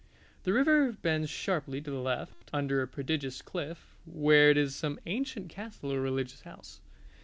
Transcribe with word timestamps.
The 0.45 0.51
river 0.53 0.93
bends 0.93 1.29
sharply 1.29 1.79
to 1.79 1.91
the 1.91 1.99
left 1.99 2.49
under 2.51 2.81
a 2.81 2.87
prodigious 2.87 3.43
cliff, 3.43 3.95
where 4.03 4.49
is 4.49 4.75
some 4.75 4.99
ancient 5.05 5.49
castle 5.49 5.93
or 5.93 6.01
religious 6.01 6.41
house. 6.41 6.81